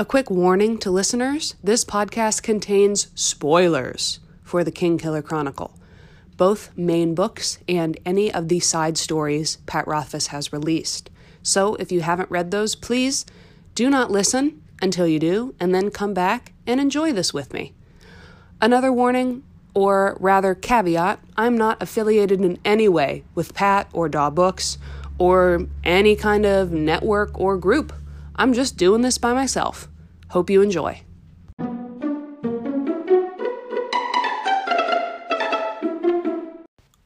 A 0.00 0.04
quick 0.04 0.30
warning 0.30 0.78
to 0.78 0.92
listeners 0.92 1.56
this 1.60 1.84
podcast 1.84 2.44
contains 2.44 3.08
spoilers 3.16 4.20
for 4.44 4.62
the 4.62 4.70
Kingkiller 4.70 5.24
Chronicle, 5.24 5.76
both 6.36 6.70
main 6.78 7.16
books 7.16 7.58
and 7.68 7.98
any 8.06 8.32
of 8.32 8.46
the 8.46 8.60
side 8.60 8.96
stories 8.96 9.56
Pat 9.66 9.88
Rothfuss 9.88 10.28
has 10.28 10.52
released. 10.52 11.10
So 11.42 11.74
if 11.74 11.90
you 11.90 12.02
haven't 12.02 12.30
read 12.30 12.52
those, 12.52 12.76
please 12.76 13.26
do 13.74 13.90
not 13.90 14.08
listen 14.08 14.62
until 14.80 15.08
you 15.08 15.18
do, 15.18 15.56
and 15.58 15.74
then 15.74 15.90
come 15.90 16.14
back 16.14 16.52
and 16.64 16.78
enjoy 16.78 17.12
this 17.12 17.34
with 17.34 17.52
me. 17.52 17.74
Another 18.60 18.92
warning, 18.92 19.42
or 19.74 20.16
rather 20.20 20.54
caveat, 20.54 21.18
I'm 21.36 21.58
not 21.58 21.82
affiliated 21.82 22.40
in 22.40 22.60
any 22.64 22.88
way 22.88 23.24
with 23.34 23.52
Pat 23.52 23.88
or 23.92 24.08
Daw 24.08 24.30
Books 24.30 24.78
or 25.18 25.66
any 25.82 26.14
kind 26.14 26.46
of 26.46 26.70
network 26.70 27.36
or 27.40 27.56
group. 27.56 27.92
I'm 28.40 28.52
just 28.52 28.76
doing 28.76 29.02
this 29.02 29.18
by 29.18 29.32
myself. 29.32 29.88
Hope 30.28 30.48
you 30.48 30.62
enjoy. 30.62 31.02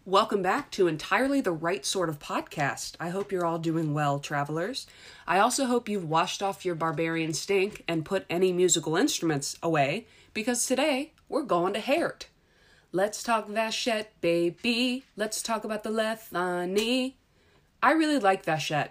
Welcome 0.05 0.43
back 0.43 0.71
to 0.73 0.89
Entirely 0.89 1.41
the 1.41 1.53
Right 1.53 1.87
Sort 1.87 2.11
of 2.11 2.19
Podcast. 2.19 2.97
I 3.01 3.09
hope 3.09 3.33
you're 3.33 3.47
all 3.47 3.59
doing 3.59 3.95
well, 3.95 4.19
travelers. 4.19 4.87
I 5.27 5.39
also 5.39 5.65
hope 5.65 5.89
you've 5.89 6.05
washed 6.05 6.43
off 6.43 6.67
your 6.67 6.75
barbarian 6.75 7.33
stink 7.33 7.83
and 7.89 8.05
put 8.05 8.27
any 8.29 8.53
musical 8.53 8.95
instruments 8.95 9.57
away 9.63 10.07
because 10.35 10.67
today 10.67 11.15
we're 11.31 11.45
going 11.45 11.73
to 11.73 11.81
Haert. 11.81 12.27
Let's 12.93 13.23
talk 13.23 13.49
Vashet, 13.49 14.09
baby. 14.21 15.05
Let's 15.17 15.41
talk 15.41 15.65
about 15.65 15.83
the 15.83 15.89
Lethani. 15.89 17.15
I 17.83 17.93
really 17.93 18.19
like 18.19 18.45
Vashet 18.45 18.91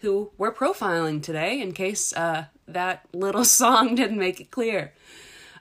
who 0.00 0.30
we're 0.38 0.52
profiling 0.52 1.22
today 1.22 1.60
in 1.60 1.72
case 1.72 2.12
uh, 2.12 2.46
that 2.66 3.06
little 3.12 3.44
song 3.60 3.94
didn't 3.94 4.18
make 4.18 4.40
it 4.40 4.50
clear. 4.50 4.92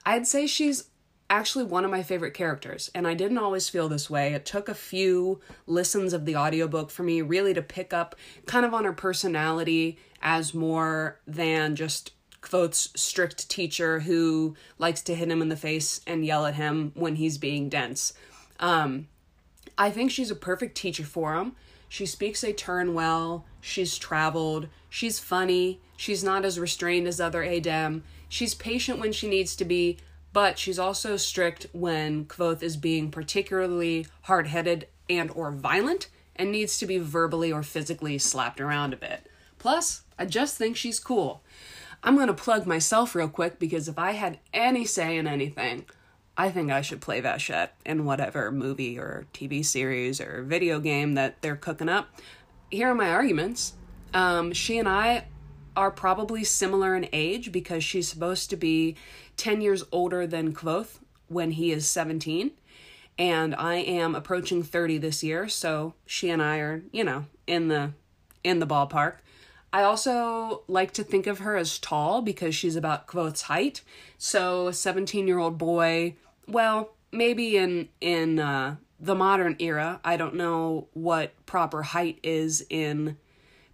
I'd 0.05 0.27
say 0.27 0.47
she's 0.47 0.85
actually 1.29 1.65
one 1.65 1.85
of 1.85 1.91
my 1.91 2.01
favorite 2.01 2.33
characters, 2.33 2.89
and 2.95 3.07
I 3.07 3.13
didn't 3.13 3.37
always 3.37 3.69
feel 3.69 3.87
this 3.87 4.09
way. 4.09 4.33
It 4.33 4.45
took 4.45 4.67
a 4.67 4.73
few 4.73 5.41
listens 5.67 6.13
of 6.13 6.25
the 6.25 6.35
audiobook 6.35 6.89
for 6.89 7.03
me 7.03 7.21
really 7.21 7.53
to 7.53 7.61
pick 7.61 7.93
up 7.93 8.15
kind 8.45 8.65
of 8.65 8.73
on 8.73 8.85
her 8.85 8.93
personality 8.93 9.99
as 10.21 10.53
more 10.53 11.19
than 11.27 11.75
just 11.75 12.13
Kvothe's 12.41 12.89
strict 12.95 13.49
teacher 13.49 14.01
who 14.01 14.55
likes 14.77 15.01
to 15.03 15.15
hit 15.15 15.29
him 15.29 15.41
in 15.41 15.49
the 15.49 15.55
face 15.55 16.01
and 16.07 16.25
yell 16.25 16.45
at 16.45 16.55
him 16.55 16.91
when 16.95 17.15
he's 17.15 17.37
being 17.37 17.69
dense. 17.69 18.13
Um, 18.59 19.07
I 19.77 19.91
think 19.91 20.11
she's 20.11 20.31
a 20.31 20.35
perfect 20.35 20.75
teacher 20.75 21.03
for 21.03 21.35
him. 21.35 21.55
She 21.89 22.05
speaks 22.05 22.43
Aturan 22.43 22.93
well. 22.93 23.45
She's 23.59 23.97
traveled. 23.97 24.69
She's 24.89 25.19
funny. 25.19 25.81
She's 25.97 26.23
not 26.23 26.45
as 26.45 26.59
restrained 26.59 27.07
as 27.07 27.19
other 27.19 27.43
Adem. 27.43 28.03
She's 28.29 28.53
patient 28.53 28.99
when 28.99 29.11
she 29.11 29.27
needs 29.27 29.55
to 29.57 29.65
be, 29.65 29.97
but 30.31 30.59
she's 30.59 30.79
also 30.79 31.17
strict 31.17 31.65
when 31.73 32.25
Kvothe 32.25 32.63
is 32.63 32.77
being 32.77 33.09
particularly 33.09 34.05
hard-headed 34.23 34.87
and 35.09 35.31
or 35.31 35.51
violent 35.51 36.07
and 36.35 36.51
needs 36.51 36.77
to 36.77 36.85
be 36.85 36.99
verbally 36.99 37.51
or 37.51 37.63
physically 37.63 38.17
slapped 38.17 38.61
around 38.61 38.93
a 38.93 38.97
bit. 38.97 39.27
Plus, 39.57 40.03
I 40.17 40.25
just 40.25 40.57
think 40.57 40.77
she's 40.77 40.99
cool. 40.99 41.41
I'm 42.03 42.15
going 42.15 42.27
to 42.27 42.33
plug 42.33 42.65
myself 42.65 43.13
real 43.13 43.27
quick 43.27 43.59
because 43.59 43.89
if 43.89 43.99
I 43.99 44.11
had 44.11 44.39
any 44.53 44.85
say 44.85 45.17
in 45.17 45.27
anything, 45.27 45.85
I 46.39 46.51
think 46.51 46.71
I 46.71 46.79
should 46.79 47.01
play 47.01 47.21
Vashet 47.21 47.67
in 47.85 48.05
whatever 48.05 48.49
movie 48.49 48.97
or 48.97 49.25
TV 49.33 49.63
series 49.63 50.21
or 50.21 50.41
video 50.41 50.79
game 50.79 51.15
that 51.15 51.41
they're 51.41 51.57
cooking 51.57 51.89
up. 51.89 52.07
Here 52.71 52.87
are 52.87 52.95
my 52.95 53.09
arguments. 53.09 53.73
Um, 54.13 54.53
she 54.53 54.77
and 54.77 54.87
I 54.87 55.25
are 55.75 55.91
probably 55.91 56.45
similar 56.45 56.95
in 56.95 57.09
age 57.11 57.51
because 57.51 57.83
she's 57.83 58.07
supposed 58.07 58.49
to 58.51 58.55
be 58.55 58.95
10 59.35 59.59
years 59.59 59.83
older 59.91 60.25
than 60.25 60.53
Kvothe 60.53 60.99
when 61.27 61.51
he 61.51 61.73
is 61.73 61.85
17. 61.89 62.51
And 63.17 63.53
I 63.53 63.75
am 63.75 64.15
approaching 64.15 64.63
30 64.63 64.97
this 64.99 65.21
year, 65.21 65.49
so 65.49 65.93
she 66.05 66.29
and 66.29 66.41
I 66.41 66.59
are, 66.59 66.83
you 66.93 67.03
know, 67.03 67.25
in 67.47 67.67
the 67.67 67.91
in 68.45 68.59
the 68.59 68.65
ballpark. 68.65 69.15
I 69.73 69.83
also 69.83 70.63
like 70.69 70.93
to 70.93 71.03
think 71.03 71.27
of 71.27 71.39
her 71.39 71.57
as 71.57 71.77
tall 71.77 72.21
because 72.21 72.55
she's 72.55 72.77
about 72.77 73.07
Kvothe's 73.07 73.43
height. 73.43 73.81
So 74.17 74.67
a 74.67 74.73
17 74.73 75.27
year 75.27 75.37
old 75.37 75.57
boy 75.57 76.15
well, 76.49 76.91
maybe 77.11 77.57
in 77.57 77.89
in 78.01 78.39
uh, 78.39 78.75
the 78.99 79.15
modern 79.15 79.55
era, 79.59 79.99
I 80.03 80.17
don't 80.17 80.35
know 80.35 80.87
what 80.93 81.33
proper 81.45 81.83
height 81.83 82.19
is 82.23 82.65
in 82.69 83.17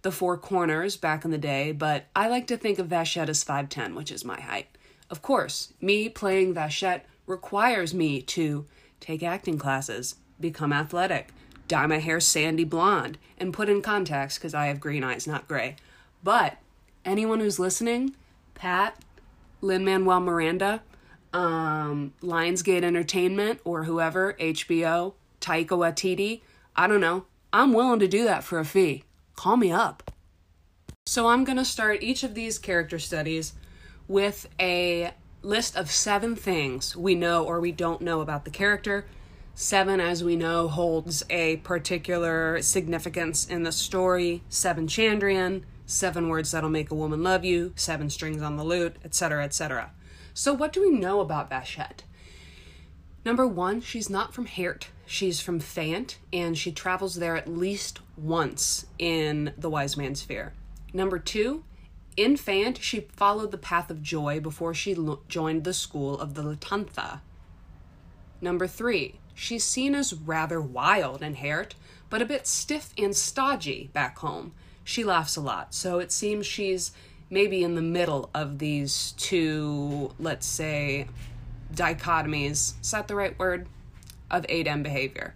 the 0.02 0.12
four 0.12 0.38
corners 0.38 0.96
back 0.96 1.24
in 1.24 1.32
the 1.32 1.38
day, 1.38 1.72
but 1.72 2.04
I 2.14 2.28
like 2.28 2.46
to 2.48 2.56
think 2.56 2.78
of 2.78 2.86
Vashet 2.86 3.28
as 3.28 3.44
5'10, 3.44 3.96
which 3.96 4.12
is 4.12 4.24
my 4.24 4.40
height. 4.40 4.68
Of 5.10 5.20
course, 5.20 5.72
me 5.80 6.08
playing 6.08 6.54
Vashet 6.54 7.00
requires 7.26 7.92
me 7.92 8.22
to 8.22 8.66
take 9.00 9.24
acting 9.24 9.58
classes, 9.58 10.16
become 10.38 10.72
athletic, 10.72 11.30
dye 11.66 11.86
my 11.86 11.98
hair 11.98 12.20
sandy 12.20 12.62
blonde, 12.62 13.18
and 13.38 13.52
put 13.52 13.68
in 13.68 13.82
contacts 13.82 14.38
because 14.38 14.54
I 14.54 14.66
have 14.66 14.78
green 14.78 15.02
eyes, 15.02 15.26
not 15.26 15.48
gray. 15.48 15.74
But 16.22 16.58
anyone 17.04 17.40
who's 17.40 17.58
listening, 17.58 18.14
Pat, 18.54 18.96
Lin 19.60 19.84
Manuel 19.84 20.20
Miranda, 20.20 20.82
um, 21.36 22.14
Lionsgate 22.22 22.82
Entertainment 22.82 23.60
or 23.62 23.84
whoever, 23.84 24.32
HBO, 24.40 25.12
Taika 25.38 25.68
Waititi, 25.68 26.40
I 26.74 26.86
don't 26.86 27.00
know. 27.00 27.26
I'm 27.52 27.74
willing 27.74 28.00
to 28.00 28.08
do 28.08 28.24
that 28.24 28.42
for 28.42 28.58
a 28.58 28.64
fee. 28.64 29.04
Call 29.34 29.58
me 29.58 29.70
up. 29.70 30.10
So 31.04 31.28
I'm 31.28 31.44
going 31.44 31.58
to 31.58 31.64
start 31.64 32.02
each 32.02 32.22
of 32.24 32.34
these 32.34 32.58
character 32.58 32.98
studies 32.98 33.52
with 34.08 34.48
a 34.58 35.12
list 35.42 35.76
of 35.76 35.90
seven 35.90 36.36
things 36.36 36.96
we 36.96 37.14
know 37.14 37.44
or 37.44 37.60
we 37.60 37.70
don't 37.70 38.00
know 38.00 38.22
about 38.22 38.46
the 38.46 38.50
character. 38.50 39.06
Seven, 39.54 40.00
as 40.00 40.24
we 40.24 40.36
know, 40.36 40.68
holds 40.68 41.22
a 41.28 41.58
particular 41.58 42.62
significance 42.62 43.46
in 43.46 43.62
the 43.62 43.72
story. 43.72 44.42
Seven 44.48 44.86
Chandrian, 44.86 45.64
seven 45.84 46.28
words 46.28 46.50
that'll 46.50 46.70
make 46.70 46.90
a 46.90 46.94
woman 46.94 47.22
love 47.22 47.44
you, 47.44 47.72
seven 47.76 48.08
strings 48.08 48.40
on 48.40 48.56
the 48.56 48.64
lute, 48.64 48.96
etc., 49.04 49.44
etc. 49.44 49.92
So, 50.38 50.52
what 50.52 50.74
do 50.74 50.82
we 50.82 50.90
know 50.90 51.20
about 51.20 51.48
Vashet? 51.48 52.02
Number 53.24 53.46
one, 53.46 53.80
she's 53.80 54.10
not 54.10 54.34
from 54.34 54.44
Haert. 54.44 54.88
She's 55.06 55.40
from 55.40 55.60
Fayent, 55.60 56.16
and 56.30 56.58
she 56.58 56.72
travels 56.72 57.14
there 57.14 57.38
at 57.38 57.48
least 57.48 58.00
once 58.18 58.84
in 58.98 59.54
the 59.56 59.70
Wise 59.70 59.96
Man's 59.96 60.20
Fear. 60.20 60.52
Number 60.92 61.18
two, 61.18 61.64
in 62.18 62.36
Fayent, 62.36 62.82
she 62.82 63.08
followed 63.16 63.50
the 63.50 63.56
path 63.56 63.90
of 63.90 64.02
joy 64.02 64.38
before 64.38 64.74
she 64.74 64.94
lo- 64.94 65.20
joined 65.26 65.64
the 65.64 65.72
school 65.72 66.20
of 66.20 66.34
the 66.34 66.42
Latantha. 66.42 67.20
Number 68.42 68.66
three, 68.66 69.18
she's 69.32 69.64
seen 69.64 69.94
as 69.94 70.12
rather 70.12 70.60
wild 70.60 71.22
in 71.22 71.36
Haert, 71.36 71.76
but 72.10 72.20
a 72.20 72.26
bit 72.26 72.46
stiff 72.46 72.92
and 72.98 73.16
stodgy 73.16 73.88
back 73.94 74.18
home. 74.18 74.52
She 74.84 75.02
laughs 75.02 75.36
a 75.36 75.40
lot, 75.40 75.72
so 75.72 75.98
it 75.98 76.12
seems 76.12 76.44
she's 76.44 76.92
maybe 77.30 77.62
in 77.62 77.74
the 77.74 77.82
middle 77.82 78.30
of 78.34 78.58
these 78.58 79.12
two, 79.16 80.12
let's 80.18 80.46
say, 80.46 81.06
dichotomies. 81.74 82.80
Is 82.80 82.90
that 82.92 83.08
the 83.08 83.14
right 83.14 83.38
word? 83.38 83.66
Of 84.30 84.46
Adem 84.46 84.82
behavior. 84.82 85.34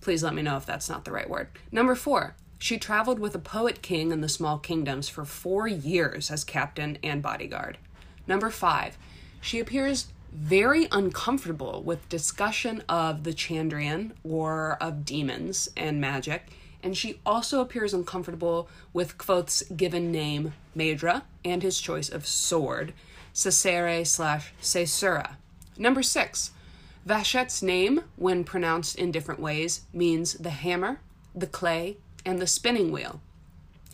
Please 0.00 0.22
let 0.22 0.34
me 0.34 0.42
know 0.42 0.56
if 0.56 0.66
that's 0.66 0.88
not 0.88 1.04
the 1.04 1.12
right 1.12 1.28
word. 1.28 1.48
Number 1.70 1.94
four, 1.94 2.34
she 2.58 2.78
traveled 2.78 3.18
with 3.18 3.34
a 3.34 3.40
poet 3.40 3.82
king 3.82 4.12
in 4.12 4.20
the 4.20 4.28
small 4.28 4.58
kingdoms 4.58 5.08
for 5.08 5.24
four 5.24 5.68
years 5.68 6.30
as 6.30 6.44
captain 6.44 6.98
and 7.02 7.22
bodyguard. 7.22 7.78
Number 8.26 8.50
five, 8.50 8.98
she 9.40 9.60
appears 9.60 10.08
very 10.32 10.86
uncomfortable 10.92 11.82
with 11.82 12.08
discussion 12.08 12.82
of 12.88 13.24
the 13.24 13.32
Chandrian 13.32 14.12
or 14.22 14.76
of 14.80 15.04
demons 15.04 15.68
and 15.76 16.00
magic 16.00 16.44
and 16.82 16.96
she 16.96 17.20
also 17.24 17.60
appears 17.60 17.94
uncomfortable 17.94 18.68
with 18.92 19.18
Kvothe's 19.18 19.62
given 19.76 20.10
name, 20.10 20.54
Maedre, 20.74 21.22
and 21.44 21.62
his 21.62 21.80
choice 21.80 22.08
of 22.08 22.26
sword, 22.26 22.92
Cesare 23.32 24.04
slash 24.04 24.52
Caesura. 24.60 25.36
Number 25.76 26.02
six, 26.02 26.50
Vashet's 27.06 27.62
name, 27.62 28.02
when 28.16 28.44
pronounced 28.44 28.96
in 28.96 29.10
different 29.10 29.40
ways, 29.40 29.82
means 29.92 30.34
the 30.34 30.50
hammer, 30.50 31.00
the 31.34 31.46
clay, 31.46 31.96
and 32.24 32.38
the 32.38 32.46
spinning 32.46 32.92
wheel. 32.92 33.20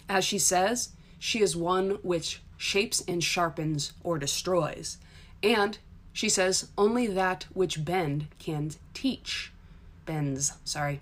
As 0.09 0.25
she 0.25 0.39
says, 0.39 0.91
she 1.19 1.41
is 1.41 1.57
one 1.57 1.99
which 2.03 2.43
shapes 2.57 3.03
and 3.07 3.23
sharpens 3.23 3.93
or 4.03 4.19
destroys. 4.19 4.99
And 5.43 5.79
she 6.13 6.29
says, 6.29 6.71
only 6.79 7.07
that 7.07 7.47
which 7.53 7.85
bend 7.85 8.29
can 8.39 8.73
teach. 8.95 9.53
Bends, 10.07 10.55
sorry. 10.65 11.01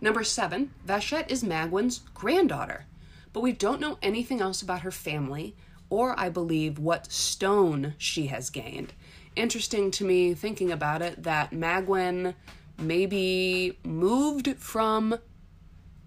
Number 0.00 0.24
seven, 0.24 0.72
Vashet 0.86 1.30
is 1.30 1.42
Magwyn's 1.42 2.00
granddaughter, 2.14 2.84
but 3.32 3.40
we 3.40 3.52
don't 3.52 3.80
know 3.80 3.98
anything 4.02 4.40
else 4.40 4.62
about 4.62 4.82
her 4.82 4.90
family 4.90 5.56
or, 5.88 6.18
I 6.18 6.28
believe, 6.28 6.78
what 6.78 7.10
stone 7.10 7.94
she 7.96 8.26
has 8.26 8.50
gained. 8.50 8.92
Interesting 9.36 9.90
to 9.92 10.04
me 10.04 10.34
thinking 10.34 10.72
about 10.72 11.02
it 11.02 11.22
that 11.22 11.52
Magwyn 11.52 12.34
maybe 12.78 13.78
moved 13.84 14.56
from 14.56 15.18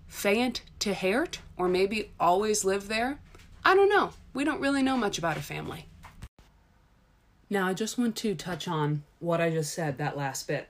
Fayent 0.09 0.61
to 0.79 0.93
Haert, 0.93 1.39
or 1.55 1.67
maybe 1.67 2.11
always 2.19 2.65
lived 2.65 2.87
there. 2.87 3.19
I 3.63 3.75
don't 3.75 3.89
know. 3.89 4.11
We 4.33 4.43
don't 4.43 4.61
really 4.61 4.81
know 4.81 4.97
much 4.97 5.17
about 5.17 5.35
her 5.35 5.41
family. 5.41 5.85
Now, 7.49 7.67
I 7.67 7.73
just 7.73 7.97
want 7.97 8.15
to 8.17 8.35
touch 8.35 8.67
on 8.67 9.03
what 9.19 9.41
I 9.41 9.49
just 9.49 9.73
said, 9.73 9.97
that 9.97 10.17
last 10.17 10.47
bit. 10.47 10.69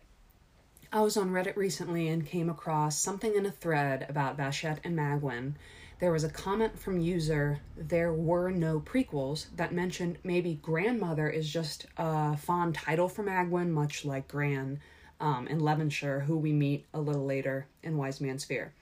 I 0.92 1.02
was 1.02 1.18
on 1.18 1.30
Reddit 1.30 1.56
recently 1.56 2.08
and 2.08 2.26
came 2.26 2.50
across 2.50 2.98
something 2.98 3.36
in 3.36 3.46
a 3.46 3.52
thread 3.52 4.08
about 4.10 4.38
Vashet 4.38 4.80
and 4.84 4.98
Magwyn. 4.98 5.54
There 6.00 6.12
was 6.12 6.24
a 6.24 6.30
comment 6.30 6.80
from 6.80 7.00
user, 7.00 7.60
there 7.78 8.12
were 8.12 8.50
no 8.50 8.80
prequels, 8.80 9.48
that 9.56 9.72
mentioned 9.72 10.18
maybe 10.24 10.56
grandmother 10.64 11.30
is 11.30 11.48
just 11.48 11.86
a 11.98 12.36
fond 12.38 12.74
title 12.74 13.08
for 13.08 13.24
Magwyn, 13.24 13.70
much 13.70 14.04
like 14.04 14.28
Gran 14.28 14.80
um, 15.20 15.48
in 15.48 15.60
Levinshir, 15.60 16.24
who 16.24 16.38
we 16.38 16.54
meet 16.54 16.88
a 16.94 17.00
little 17.00 17.26
later 17.26 17.68
in 17.84 17.98
Wise 17.98 18.20
Man's 18.20 18.44
Fear. 18.44 18.74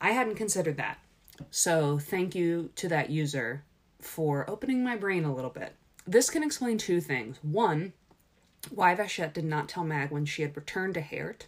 I 0.00 0.10
hadn't 0.10 0.34
considered 0.34 0.78
that. 0.78 0.98
So 1.52 1.98
thank 1.98 2.34
you 2.34 2.70
to 2.76 2.88
that 2.88 3.10
user 3.10 3.62
for 4.00 4.48
opening 4.50 4.82
my 4.82 4.96
brain 4.96 5.24
a 5.24 5.34
little 5.34 5.50
bit. 5.50 5.74
This 6.04 6.30
can 6.30 6.42
explain 6.42 6.78
two 6.78 7.00
things. 7.00 7.38
One, 7.42 7.92
why 8.70 8.94
Vashet 8.94 9.32
did 9.32 9.44
not 9.44 9.68
tell 9.68 9.84
Magwyn 9.84 10.26
she 10.26 10.42
had 10.42 10.56
returned 10.56 10.94
to 10.94 11.00
Haert, 11.00 11.46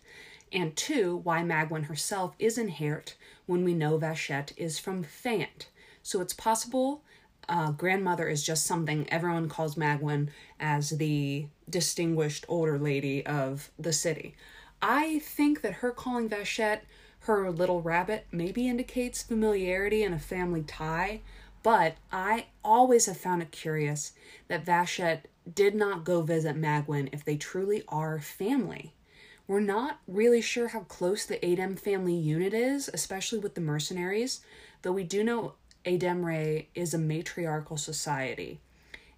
and 0.52 0.76
two, 0.76 1.16
why 1.16 1.42
Magwyn 1.42 1.86
herself 1.86 2.34
is 2.38 2.58
in 2.58 2.68
Haert 2.68 3.14
when 3.46 3.64
we 3.64 3.74
know 3.74 3.98
Vashet 3.98 4.52
is 4.56 4.78
from 4.78 5.04
Fant. 5.04 5.66
So 6.02 6.20
it's 6.20 6.34
possible 6.34 7.02
uh, 7.48 7.70
grandmother 7.72 8.28
is 8.28 8.42
just 8.42 8.66
something 8.66 9.08
everyone 9.08 9.48
calls 9.48 9.76
Magwyn 9.76 10.28
as 10.58 10.90
the 10.90 11.46
distinguished 11.68 12.44
older 12.48 12.78
lady 12.78 13.24
of 13.24 13.70
the 13.78 13.92
city. 13.92 14.34
I 14.82 15.20
think 15.20 15.62
that 15.62 15.74
her 15.74 15.90
calling 15.90 16.28
Vashet 16.28 16.80
her 17.20 17.50
little 17.50 17.82
rabbit 17.82 18.26
maybe 18.30 18.68
indicates 18.68 19.22
familiarity 19.22 20.04
and 20.04 20.14
a 20.14 20.18
family 20.18 20.62
tie, 20.62 21.22
but 21.62 21.96
I 22.12 22.46
always 22.64 23.06
have 23.06 23.16
found 23.16 23.42
it 23.42 23.50
curious 23.50 24.12
that 24.48 24.64
Vashet 24.64 25.22
did 25.52 25.74
not 25.74 26.04
go 26.04 26.22
visit 26.22 26.56
Magwyn 26.56 27.08
if 27.12 27.24
they 27.24 27.36
truly 27.36 27.82
are 27.88 28.18
family. 28.18 28.92
We're 29.46 29.60
not 29.60 30.00
really 30.08 30.40
sure 30.40 30.68
how 30.68 30.80
close 30.80 31.24
the 31.24 31.38
Adem 31.38 31.78
family 31.78 32.14
unit 32.14 32.52
is, 32.52 32.90
especially 32.92 33.38
with 33.38 33.54
the 33.54 33.60
mercenaries, 33.60 34.40
though 34.82 34.92
we 34.92 35.04
do 35.04 35.22
know 35.22 35.54
Ademre 35.84 36.66
is 36.74 36.92
a 36.92 36.98
matriarchal 36.98 37.76
society. 37.76 38.60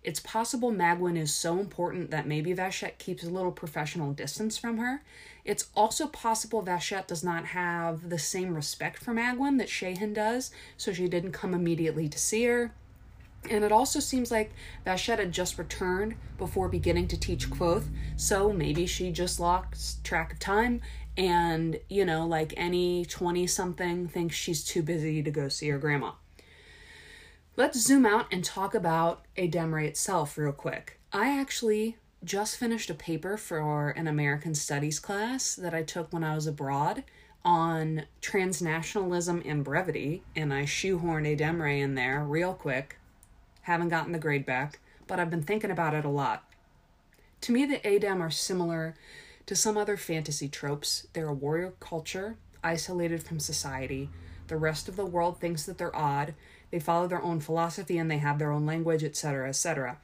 It's 0.04 0.20
possible 0.20 0.70
Magwyn 0.70 1.18
is 1.18 1.34
so 1.34 1.58
important 1.58 2.10
that 2.10 2.26
maybe 2.26 2.54
Vashet 2.54 2.98
keeps 2.98 3.24
a 3.24 3.30
little 3.30 3.50
professional 3.50 4.12
distance 4.12 4.56
from 4.56 4.78
her. 4.78 5.02
It's 5.44 5.68
also 5.74 6.06
possible 6.06 6.62
Vashet 6.62 7.06
does 7.06 7.24
not 7.24 7.46
have 7.46 8.08
the 8.08 8.18
same 8.18 8.54
respect 8.54 8.98
for 8.98 9.12
Magwyn 9.12 9.58
that 9.58 9.68
Shehyn 9.68 10.14
does, 10.14 10.50
so 10.76 10.92
she 10.92 11.08
didn't 11.08 11.32
come 11.32 11.52
immediately 11.52 12.08
to 12.08 12.18
see 12.18 12.44
her. 12.44 12.72
And 13.50 13.64
it 13.64 13.72
also 13.72 14.00
seems 14.00 14.30
like 14.30 14.52
Vashet 14.84 15.18
had 15.18 15.32
just 15.32 15.58
returned 15.58 16.16
before 16.36 16.68
beginning 16.68 17.08
to 17.08 17.18
teach 17.18 17.48
Kvothe, 17.50 17.86
so 18.16 18.52
maybe 18.52 18.86
she 18.86 19.10
just 19.10 19.40
lost 19.40 20.04
track 20.04 20.32
of 20.32 20.38
time 20.38 20.80
and, 21.16 21.80
you 21.88 22.04
know, 22.04 22.26
like 22.26 22.54
any 22.56 23.04
20 23.04 23.46
something, 23.46 24.06
thinks 24.06 24.36
she's 24.36 24.64
too 24.64 24.82
busy 24.82 25.22
to 25.22 25.30
go 25.30 25.48
see 25.48 25.68
her 25.68 25.78
grandma. 25.78 26.12
Let's 27.56 27.80
zoom 27.80 28.06
out 28.06 28.26
and 28.30 28.44
talk 28.44 28.74
about 28.74 29.24
Ademre 29.36 29.86
itself 29.86 30.38
real 30.38 30.52
quick. 30.52 31.00
I 31.12 31.40
actually 31.40 31.96
just 32.22 32.56
finished 32.56 32.90
a 32.90 32.94
paper 32.94 33.36
for 33.36 33.90
an 33.90 34.06
American 34.06 34.54
Studies 34.54 35.00
class 35.00 35.56
that 35.56 35.74
I 35.74 35.82
took 35.82 36.12
when 36.12 36.22
I 36.22 36.34
was 36.34 36.46
abroad 36.46 37.02
on 37.44 38.02
transnationalism 38.20 39.48
and 39.48 39.64
brevity, 39.64 40.22
and 40.36 40.52
I 40.52 40.64
shoehorned 40.64 41.36
Ademre 41.36 41.80
in 41.80 41.94
there 41.94 42.22
real 42.22 42.52
quick 42.52 42.97
haven't 43.68 43.90
gotten 43.90 44.12
the 44.12 44.18
grade 44.18 44.46
back, 44.46 44.80
but 45.06 45.20
I've 45.20 45.28
been 45.28 45.42
thinking 45.42 45.70
about 45.70 45.92
it 45.92 46.06
a 46.06 46.08
lot. 46.08 46.42
To 47.42 47.52
me, 47.52 47.66
the 47.66 47.80
Adem 47.80 48.20
are 48.20 48.30
similar 48.30 48.96
to 49.44 49.54
some 49.54 49.76
other 49.76 49.98
fantasy 49.98 50.48
tropes. 50.48 51.06
They're 51.12 51.28
a 51.28 51.34
warrior 51.34 51.74
culture, 51.78 52.38
isolated 52.64 53.22
from 53.22 53.38
society. 53.38 54.08
The 54.46 54.56
rest 54.56 54.88
of 54.88 54.96
the 54.96 55.04
world 55.04 55.38
thinks 55.38 55.66
that 55.66 55.76
they're 55.76 55.94
odd. 55.94 56.34
They 56.70 56.80
follow 56.80 57.08
their 57.08 57.22
own 57.22 57.40
philosophy 57.40 57.98
and 57.98 58.10
they 58.10 58.18
have 58.18 58.38
their 58.38 58.52
own 58.52 58.64
language, 58.64 59.04
etc., 59.04 59.50
etc. 59.50 59.98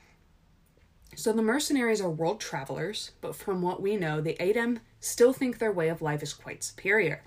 So 1.16 1.32
the 1.32 1.40
mercenaries 1.40 2.02
are 2.02 2.10
world 2.10 2.40
travelers, 2.40 3.12
but 3.22 3.34
from 3.34 3.62
what 3.62 3.80
we 3.80 3.96
know, 3.96 4.20
the 4.20 4.36
Adem 4.38 4.80
still 5.00 5.32
think 5.32 5.56
their 5.56 5.72
way 5.72 5.88
of 5.88 6.02
life 6.02 6.22
is 6.22 6.34
quite 6.34 6.62
superior. 6.62 7.22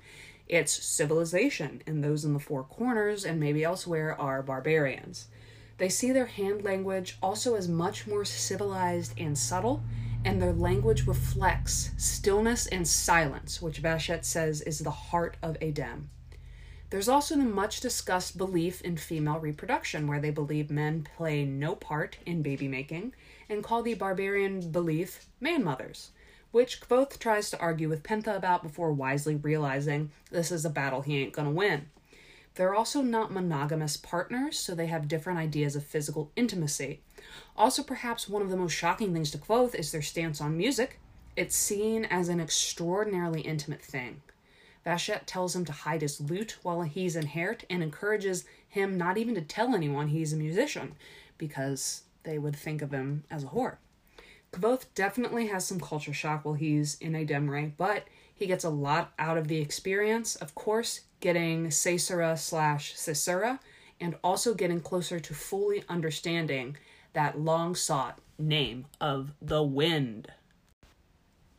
It's 0.47 0.71
civilization, 0.71 1.81
and 1.87 2.03
those 2.03 2.23
in 2.23 2.33
the 2.33 2.39
four 2.39 2.63
corners 2.63 3.25
and 3.25 3.39
maybe 3.39 3.63
elsewhere 3.63 4.15
are 4.19 4.43
barbarians. 4.43 5.27
They 5.77 5.89
see 5.89 6.11
their 6.11 6.25
hand 6.25 6.63
language 6.63 7.17
also 7.21 7.55
as 7.55 7.67
much 7.67 8.07
more 8.07 8.25
civilized 8.25 9.13
and 9.17 9.37
subtle, 9.37 9.83
and 10.25 10.41
their 10.41 10.53
language 10.53 11.05
reflects 11.05 11.91
stillness 11.97 12.67
and 12.67 12.87
silence, 12.87 13.61
which 13.61 13.81
Vashet 13.81 14.25
says 14.25 14.61
is 14.61 14.79
the 14.79 14.91
heart 14.91 15.37
of 15.43 15.59
Adem. 15.59 16.07
There's 16.89 17.09
also 17.09 17.35
the 17.35 17.43
much 17.43 17.81
discussed 17.81 18.37
belief 18.37 18.81
in 18.81 18.97
female 18.97 19.39
reproduction, 19.39 20.07
where 20.07 20.21
they 20.21 20.31
believe 20.31 20.71
men 20.71 21.05
play 21.17 21.43
no 21.43 21.75
part 21.75 22.17
in 22.25 22.41
baby 22.41 22.67
making, 22.67 23.13
and 23.49 23.63
call 23.63 23.83
the 23.83 23.93
barbarian 23.93 24.71
belief 24.71 25.27
man 25.39 25.63
mothers, 25.63 26.11
which 26.51 26.79
Kvothe 26.81 27.19
tries 27.19 27.49
to 27.51 27.59
argue 27.59 27.89
with 27.89 28.03
Penthe 28.03 28.33
about 28.33 28.63
before 28.63 28.93
wisely 28.93 29.35
realizing 29.35 30.11
this 30.31 30.51
is 30.51 30.63
a 30.65 30.69
battle 30.69 31.01
he 31.01 31.21
ain't 31.21 31.33
gonna 31.33 31.51
win. 31.51 31.87
They're 32.57 32.73
also 32.73 33.03
not 33.03 33.31
monogamous 33.31 33.97
partners, 33.97 34.57
so 34.57 34.73
they 34.73 34.87
have 34.87 35.07
different 35.07 35.37
ideas 35.37 35.75
of 35.75 35.85
physical 35.85 36.31
intimacy. 36.35 37.01
Also, 37.55 37.83
perhaps 37.83 38.27
one 38.27 38.41
of 38.41 38.49
the 38.49 38.57
most 38.57 38.73
shocking 38.73 39.13
things 39.13 39.29
to 39.29 39.37
Kvothe 39.37 39.75
is 39.75 39.91
their 39.91 40.01
stance 40.01 40.41
on 40.41 40.57
music. 40.57 40.99
It's 41.35 41.55
seen 41.55 42.05
as 42.05 42.29
an 42.29 42.39
extraordinarily 42.39 43.41
intimate 43.41 43.83
thing. 43.83 44.23
Vashet 44.83 45.27
tells 45.27 45.55
him 45.55 45.65
to 45.65 45.71
hide 45.71 46.01
his 46.01 46.19
lute 46.19 46.57
while 46.63 46.81
he's 46.81 47.15
in 47.15 47.27
Haert 47.27 47.63
and 47.69 47.83
encourages 47.83 48.45
him 48.67 48.97
not 48.97 49.19
even 49.19 49.35
to 49.35 49.41
tell 49.41 49.75
anyone 49.75 50.07
he's 50.07 50.33
a 50.33 50.37
musician, 50.37 50.95
because 51.37 52.01
they 52.23 52.39
would 52.39 52.55
think 52.55 52.81
of 52.81 52.91
him 52.91 53.23
as 53.29 53.43
a 53.43 53.47
whore. 53.47 53.75
Kvothe 54.51 54.85
definitely 54.95 55.47
has 55.47 55.67
some 55.67 55.79
culture 55.79 56.13
shock 56.13 56.43
while 56.43 56.55
he's 56.55 56.97
in 56.99 57.13
Ademre, 57.13 57.73
but 57.77 58.07
he 58.37 58.47
gets 58.47 58.63
a 58.63 58.69
lot 58.69 59.13
out 59.17 59.37
of 59.37 59.47
the 59.47 59.59
experience. 59.59 60.35
Of 60.35 60.55
course, 60.55 61.01
getting 61.19 61.65
Caesura 61.65 62.37
slash 62.37 62.95
Caesura, 62.95 63.59
and 63.99 64.15
also 64.23 64.53
getting 64.53 64.79
closer 64.79 65.19
to 65.19 65.33
fully 65.33 65.83
understanding 65.89 66.77
that 67.13 67.39
long 67.39 67.73
sought 67.75 68.19
name 68.37 68.85
of 69.01 69.33
the 69.41 69.63
wind. 69.63 70.31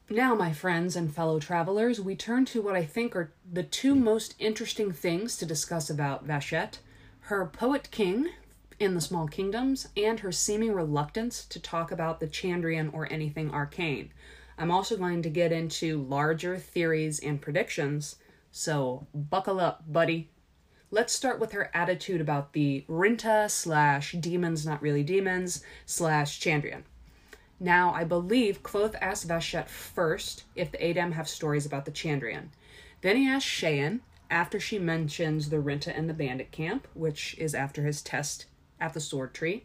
Now, 0.08 0.34
my 0.34 0.52
friends 0.52 0.96
and 0.96 1.14
fellow 1.14 1.38
travelers, 1.38 2.00
we 2.00 2.14
turn 2.16 2.44
to 2.46 2.62
what 2.62 2.76
I 2.76 2.84
think 2.84 3.14
are 3.14 3.32
the 3.50 3.64
two 3.64 3.94
most 3.94 4.34
interesting 4.38 4.92
things 4.92 5.36
to 5.36 5.46
discuss 5.46 5.90
about 5.90 6.26
Vashet 6.26 6.78
her 7.22 7.44
poet 7.44 7.90
king 7.90 8.30
in 8.78 8.94
the 8.94 9.00
Small 9.00 9.26
Kingdoms, 9.26 9.88
and 9.96 10.20
her 10.20 10.32
seeming 10.32 10.72
reluctance 10.72 11.44
to 11.46 11.60
talk 11.60 11.90
about 11.90 12.20
the 12.20 12.26
Chandrian 12.26 12.92
or 12.94 13.12
anything 13.12 13.50
arcane. 13.50 14.12
I'm 14.58 14.72
also 14.72 14.96
going 14.96 15.22
to 15.22 15.30
get 15.30 15.52
into 15.52 16.02
larger 16.02 16.58
theories 16.58 17.20
and 17.20 17.40
predictions 17.40 18.16
so 18.50 19.06
buckle 19.14 19.60
up, 19.60 19.84
buddy. 19.90 20.30
Let's 20.90 21.12
start 21.12 21.38
with 21.38 21.52
her 21.52 21.70
attitude 21.74 22.20
about 22.20 22.54
the 22.54 22.84
Rinta 22.88 23.50
slash 23.50 24.12
demons, 24.12 24.64
not 24.66 24.82
really 24.82 25.02
demons, 25.02 25.62
slash 25.86 26.40
Chandrian. 26.40 26.82
Now, 27.60 27.92
I 27.92 28.04
believe 28.04 28.62
Kvothe 28.62 28.96
asked 29.00 29.28
Vashet 29.28 29.68
first 29.68 30.44
if 30.56 30.72
the 30.72 30.78
Adem 30.78 31.12
have 31.12 31.28
stories 31.28 31.66
about 31.66 31.84
the 31.84 31.90
Chandrian. 31.90 32.48
Then 33.02 33.16
he 33.16 33.28
asks 33.28 33.48
Shehyn 33.48 34.00
after 34.30 34.58
she 34.58 34.78
mentions 34.78 35.50
the 35.50 35.60
Rinta 35.60 35.96
and 35.96 36.08
the 36.08 36.14
bandit 36.14 36.50
camp, 36.50 36.88
which 36.94 37.36
is 37.38 37.54
after 37.54 37.84
his 37.84 38.02
test 38.02 38.46
at 38.80 38.94
the 38.94 39.00
sword 39.00 39.34
tree. 39.34 39.64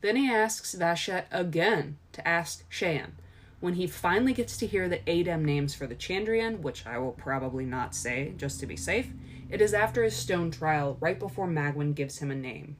Then 0.00 0.16
he 0.16 0.30
asks 0.30 0.74
Vashet 0.74 1.24
again 1.30 1.98
to 2.12 2.26
ask 2.26 2.68
Shehyn 2.70 3.12
when 3.64 3.74
he 3.74 3.86
finally 3.86 4.34
gets 4.34 4.58
to 4.58 4.66
hear 4.66 4.90
the 4.90 4.98
Adem 5.06 5.42
names 5.42 5.74
for 5.74 5.86
the 5.86 5.94
Chandrian, 5.94 6.60
which 6.60 6.84
I 6.86 6.98
will 6.98 7.12
probably 7.12 7.64
not 7.64 7.94
say 7.94 8.34
just 8.36 8.60
to 8.60 8.66
be 8.66 8.76
safe, 8.76 9.10
it 9.48 9.62
is 9.62 9.72
after 9.72 10.04
his 10.04 10.14
stone 10.14 10.50
trial, 10.50 10.98
right 11.00 11.18
before 11.18 11.48
Magwyn 11.48 11.94
gives 11.94 12.18
him 12.18 12.30
a 12.30 12.34
name. 12.34 12.76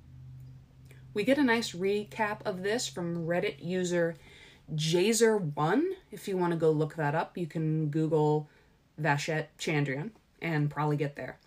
We 1.14 1.24
get 1.24 1.38
a 1.38 1.42
nice 1.42 1.72
recap 1.72 2.40
of 2.44 2.62
this 2.62 2.86
from 2.86 3.26
Reddit 3.26 3.64
user 3.64 4.16
Jazer1. 4.74 5.84
If 6.12 6.28
you 6.28 6.36
want 6.36 6.52
to 6.52 6.58
go 6.58 6.70
look 6.70 6.96
that 6.96 7.14
up, 7.14 7.38
you 7.38 7.46
can 7.46 7.88
Google 7.88 8.50
Vashet 9.00 9.46
Chandrian 9.58 10.10
and 10.42 10.70
probably 10.70 10.98
get 10.98 11.16
there. 11.16 11.38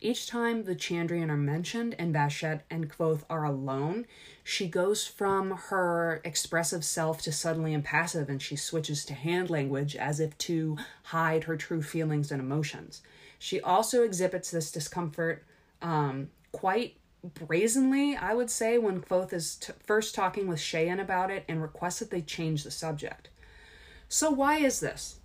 Each 0.00 0.28
time 0.28 0.62
the 0.62 0.76
Chandrian 0.76 1.28
are 1.28 1.36
mentioned 1.36 1.96
and 1.98 2.14
Vashet 2.14 2.60
and 2.70 2.88
Kvothe 2.88 3.24
are 3.28 3.44
alone, 3.44 4.06
she 4.44 4.68
goes 4.68 5.06
from 5.06 5.50
her 5.50 6.20
expressive 6.24 6.84
self 6.84 7.20
to 7.22 7.32
suddenly 7.32 7.72
impassive 7.72 8.28
and 8.28 8.40
she 8.40 8.54
switches 8.54 9.04
to 9.06 9.14
hand 9.14 9.50
language 9.50 9.96
as 9.96 10.20
if 10.20 10.38
to 10.38 10.76
hide 11.04 11.44
her 11.44 11.56
true 11.56 11.82
feelings 11.82 12.30
and 12.30 12.40
emotions. 12.40 13.02
She 13.40 13.60
also 13.60 14.04
exhibits 14.04 14.50
this 14.50 14.70
discomfort 14.70 15.44
um, 15.82 16.30
quite 16.52 16.96
brazenly, 17.22 18.16
I 18.16 18.34
would 18.34 18.50
say, 18.50 18.78
when 18.78 19.00
Kvothe 19.00 19.32
is 19.32 19.56
t- 19.56 19.72
first 19.84 20.14
talking 20.14 20.46
with 20.46 20.58
Shehyn 20.58 21.00
about 21.00 21.30
it 21.30 21.44
and 21.48 21.60
requests 21.60 21.98
that 21.98 22.10
they 22.10 22.22
change 22.22 22.62
the 22.62 22.70
subject. 22.70 23.30
So, 24.08 24.30
why 24.30 24.58
is 24.58 24.80
this? 24.80 25.16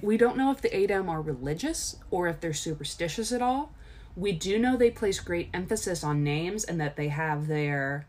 We 0.00 0.16
don't 0.16 0.36
know 0.36 0.50
if 0.50 0.62
the 0.62 0.70
Adem 0.70 1.08
are 1.08 1.20
religious 1.20 1.96
or 2.10 2.28
if 2.28 2.40
they're 2.40 2.54
superstitious 2.54 3.30
at 3.30 3.42
all. 3.42 3.72
We 4.16 4.32
do 4.32 4.58
know 4.58 4.76
they 4.76 4.90
place 4.90 5.20
great 5.20 5.48
emphasis 5.54 6.04
on 6.04 6.22
names 6.22 6.64
and 6.64 6.80
that 6.80 6.96
they 6.96 7.08
have 7.08 7.46
their 7.46 8.06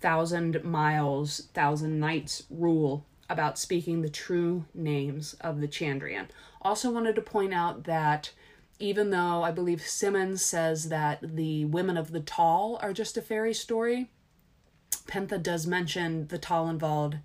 thousand 0.00 0.64
miles, 0.64 1.48
thousand 1.54 1.98
nights 2.00 2.44
rule 2.50 3.04
about 3.28 3.58
speaking 3.58 4.02
the 4.02 4.08
true 4.08 4.64
names 4.74 5.34
of 5.40 5.60
the 5.60 5.68
Chandrian. 5.68 6.26
Also, 6.62 6.90
wanted 6.90 7.14
to 7.16 7.22
point 7.22 7.54
out 7.54 7.84
that 7.84 8.32
even 8.78 9.10
though 9.10 9.42
I 9.42 9.50
believe 9.50 9.86
Simmons 9.86 10.44
says 10.44 10.88
that 10.88 11.36
the 11.36 11.64
women 11.66 11.96
of 11.96 12.12
the 12.12 12.20
Tall 12.20 12.78
are 12.82 12.92
just 12.92 13.16
a 13.16 13.22
fairy 13.22 13.54
story, 13.54 14.10
Penthe 15.06 15.42
does 15.42 15.66
mention 15.66 16.28
the 16.28 16.38
Tall 16.38 16.68
involved 16.68 17.18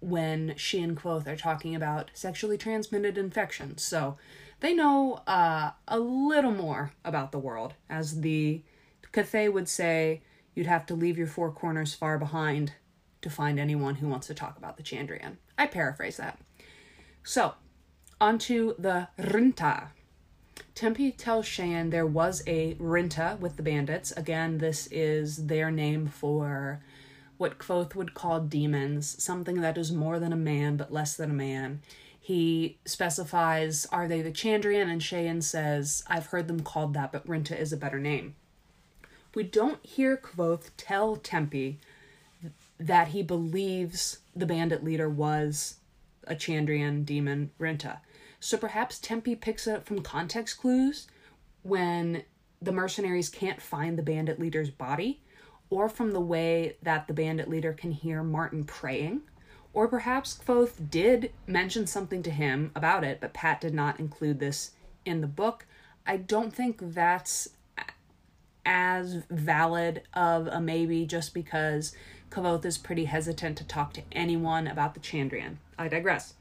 when 0.00 0.54
she 0.56 0.80
and 0.80 0.96
Kvothe 0.96 1.26
are 1.26 1.36
talking 1.36 1.74
about 1.74 2.10
sexually 2.14 2.56
transmitted 2.56 3.18
infections. 3.18 3.82
So 3.82 4.16
they 4.60 4.74
know 4.74 5.22
uh, 5.26 5.72
a 5.88 5.98
little 5.98 6.52
more 6.52 6.92
about 7.04 7.32
the 7.32 7.38
world. 7.38 7.74
As 7.88 8.20
the 8.20 8.62
Cthaeh 9.12 9.52
would 9.52 9.68
say, 9.68 10.22
you'd 10.54 10.66
have 10.66 10.86
to 10.86 10.94
leave 10.94 11.18
your 11.18 11.26
four 11.26 11.50
corners 11.50 11.94
far 11.94 12.18
behind 12.18 12.74
to 13.22 13.30
find 13.30 13.58
anyone 13.58 13.96
who 13.96 14.08
wants 14.08 14.26
to 14.28 14.34
talk 14.34 14.56
about 14.56 14.76
the 14.76 14.82
Chandrian. 14.82 15.36
I 15.58 15.66
paraphrase 15.66 16.16
that. 16.16 16.38
So, 17.22 17.54
onto 18.20 18.74
the 18.78 19.08
Rinta. 19.18 19.88
Tempi 20.74 21.12
tells 21.12 21.46
Shehyn 21.46 21.90
there 21.90 22.06
was 22.06 22.42
a 22.46 22.74
Rinta 22.74 23.38
with 23.38 23.56
the 23.56 23.62
bandits. 23.62 24.12
Again, 24.12 24.58
this 24.58 24.86
is 24.88 25.46
their 25.46 25.70
name 25.70 26.06
for 26.06 26.82
what 27.36 27.58
Kvothe 27.58 27.94
would 27.94 28.14
call 28.14 28.40
demons, 28.40 29.22
something 29.22 29.60
that 29.62 29.78
is 29.78 29.92
more 29.92 30.18
than 30.18 30.32
a 30.32 30.36
man 30.36 30.76
but 30.76 30.92
less 30.92 31.16
than 31.16 31.30
a 31.30 31.34
man. 31.34 31.80
He 32.20 32.78
specifies, 32.84 33.86
are 33.90 34.06
they 34.06 34.22
the 34.22 34.30
Chandrian? 34.30 34.90
And 34.90 35.00
Shehyn 35.00 35.42
says, 35.42 36.04
I've 36.06 36.26
heard 36.26 36.48
them 36.48 36.60
called 36.60 36.94
that, 36.94 37.12
but 37.12 37.26
Rinta 37.26 37.58
is 37.58 37.72
a 37.72 37.78
better 37.78 37.98
name. 37.98 38.36
We 39.34 39.42
don't 39.42 39.84
hear 39.84 40.16
Kvothe 40.16 40.70
tell 40.76 41.16
Tempi 41.16 41.78
that 42.78 43.08
he 43.08 43.22
believes 43.22 44.18
the 44.34 44.46
bandit 44.46 44.84
leader 44.84 45.08
was 45.08 45.76
a 46.26 46.34
Chandrian 46.34 47.04
demon, 47.04 47.50
Rinta. 47.58 47.98
So 48.38 48.56
perhaps 48.56 48.98
Tempi 48.98 49.34
picks 49.34 49.66
it 49.66 49.74
up 49.74 49.86
from 49.86 50.02
context 50.02 50.58
clues 50.58 51.08
when 51.62 52.24
the 52.62 52.72
mercenaries 52.72 53.28
can't 53.28 53.60
find 53.60 53.98
the 53.98 54.02
bandit 54.02 54.38
leader's 54.38 54.70
body, 54.70 55.20
or 55.70 55.88
from 55.88 56.12
the 56.12 56.20
way 56.20 56.76
that 56.82 57.06
the 57.06 57.14
bandit 57.14 57.48
leader 57.48 57.72
can 57.72 57.92
hear 57.92 58.22
Martin 58.22 58.64
praying. 58.64 59.22
Or 59.72 59.86
perhaps 59.86 60.38
Kvothe 60.38 60.90
did 60.90 61.32
mention 61.46 61.86
something 61.86 62.22
to 62.24 62.30
him 62.30 62.72
about 62.74 63.04
it, 63.04 63.20
but 63.20 63.32
Pat 63.32 63.60
did 63.60 63.74
not 63.74 64.00
include 64.00 64.40
this 64.40 64.72
in 65.04 65.20
the 65.20 65.26
book. 65.26 65.66
I 66.06 66.16
don't 66.16 66.52
think 66.52 66.78
that's 66.80 67.50
as 68.66 69.22
valid 69.30 70.02
of 70.12 70.46
a 70.48 70.60
maybe 70.60 71.06
just 71.06 71.32
because 71.34 71.94
Kvothe 72.30 72.64
is 72.64 72.78
pretty 72.78 73.06
hesitant 73.06 73.56
to 73.58 73.64
talk 73.64 73.92
to 73.94 74.02
anyone 74.12 74.66
about 74.66 74.94
the 74.94 75.00
Chandrian. 75.00 75.56
I 75.78 75.88
digress. 75.88 76.34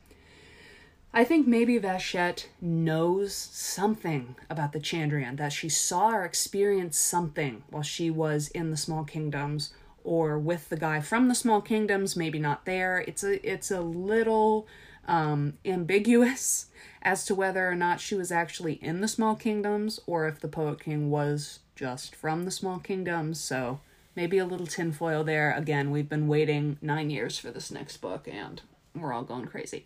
I 1.12 1.24
think 1.24 1.48
maybe 1.48 1.80
Vashet 1.80 2.48
knows 2.62 3.34
something 3.34 4.36
about 4.50 4.74
the 4.74 4.80
Chandrian, 4.80 5.38
that 5.38 5.54
she 5.54 5.68
saw 5.68 6.12
or 6.12 6.24
experienced 6.24 7.02
something 7.02 7.64
while 7.70 7.82
she 7.82 8.12
was 8.12 8.50
in 8.50 8.70
the 8.70 8.78
Small 8.78 9.04
Kingdoms 9.04 9.74
or 10.10 10.40
with 10.40 10.70
the 10.70 10.76
guy 10.76 11.00
from 11.00 11.28
the 11.28 11.36
Small 11.36 11.62
Kingdoms, 11.62 12.16
maybe 12.16 12.40
not 12.40 12.66
there. 12.66 13.06
It's 13.08 13.24
a 13.24 13.48
it's 13.48 13.70
a 13.70 13.80
little 13.80 14.68
um, 15.08 15.60
ambiguous 15.64 16.66
as 17.04 17.26
to 17.26 17.36
whether 17.36 17.70
or 17.70 17.76
not 17.76 18.00
she 18.02 18.16
was 18.16 18.32
actually 18.32 18.74
in 18.82 19.02
the 19.02 19.08
Small 19.08 19.36
Kingdoms 19.36 20.00
or 20.08 20.28
if 20.28 20.40
the 20.40 20.48
Poet 20.48 20.80
King 20.80 21.12
was 21.12 21.60
just 21.76 22.16
from 22.16 22.46
the 22.46 22.52
Small 22.52 22.80
Kingdoms. 22.80 23.40
So 23.40 23.82
maybe 24.16 24.40
a 24.40 24.46
little 24.46 24.66
tinfoil 24.66 25.24
there. 25.24 25.54
Again, 25.56 25.92
we've 25.92 26.10
been 26.10 26.28
waiting 26.28 26.78
nine 26.82 27.12
years 27.12 27.38
for 27.38 27.52
this 27.52 27.70
next 27.70 27.98
book 27.98 28.28
and 28.28 28.64
we're 28.96 29.14
all 29.14 29.22
going 29.22 29.46
crazy. 29.46 29.86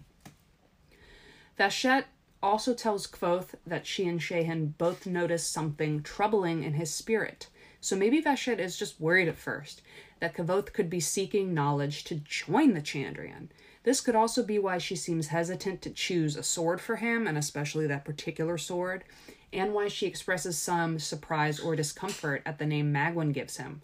Vashet 1.60 2.06
also 2.42 2.74
tells 2.74 3.08
Kvothe 3.08 3.56
that 3.68 3.86
she 3.86 4.08
and 4.08 4.22
Shehyn 4.22 4.78
both 4.78 5.06
notice 5.06 5.46
something 5.46 6.02
troubling 6.02 6.64
in 6.64 6.76
his 6.76 6.94
spirit. 6.94 7.48
So 7.82 7.98
maybe 7.98 8.22
Vashet 8.22 8.60
is 8.60 8.78
just 8.78 9.02
worried 9.02 9.28
at 9.28 9.38
first 9.38 9.82
that 10.24 10.36
Kvothe 10.36 10.72
could 10.72 10.90
be 10.90 11.02
seeking 11.02 11.54
knowledge 11.54 12.06
to 12.06 12.16
join 12.16 12.74
the 12.74 12.82
Chandrian. 12.82 13.50
This 13.84 14.00
could 14.00 14.16
also 14.16 14.42
be 14.42 14.58
why 14.58 14.78
she 14.78 14.96
seems 14.96 15.28
hesitant 15.28 15.82
to 15.82 15.90
choose 15.90 16.38
a 16.38 16.44
sword 16.44 16.80
for 16.80 16.96
him, 16.96 17.28
and 17.28 17.38
especially 17.38 17.88
that 17.88 18.06
particular 18.06 18.58
sword, 18.58 19.04
and 19.52 19.74
why 19.74 19.90
she 19.90 20.08
expresses 20.08 20.58
some 20.58 20.98
surprise 20.98 21.60
or 21.60 21.76
discomfort 21.76 22.42
at 22.46 22.58
the 22.58 22.66
name 22.66 22.94
Magwyn 22.94 23.34
gives 23.34 23.58
him. 23.58 23.82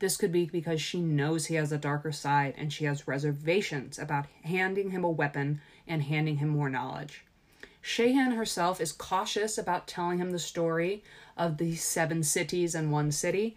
This 0.00 0.16
could 0.16 0.32
be 0.32 0.46
because 0.46 0.82
she 0.82 1.00
knows 1.00 1.46
he 1.46 1.54
has 1.54 1.70
a 1.70 1.78
darker 1.78 2.10
side 2.10 2.54
and 2.56 2.72
she 2.72 2.86
has 2.86 3.06
reservations 3.06 4.00
about 4.00 4.26
handing 4.42 4.90
him 4.90 5.04
a 5.04 5.08
weapon 5.08 5.60
and 5.86 6.02
handing 6.02 6.38
him 6.38 6.48
more 6.48 6.68
knowledge. 6.68 7.24
Shehyn 7.86 8.34
herself 8.34 8.80
is 8.80 8.90
cautious 8.90 9.58
about 9.58 9.86
telling 9.86 10.18
him 10.18 10.32
the 10.32 10.40
story 10.40 11.04
of 11.36 11.58
the 11.58 11.76
seven 11.76 12.24
cities 12.24 12.74
and 12.74 12.90
one 12.90 13.12
city, 13.12 13.56